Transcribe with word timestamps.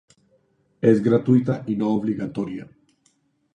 Es 0.81 1.03
gratuita 1.03 1.63
y 1.67 1.75
no 1.75 1.89
obligatoria. 1.91 2.67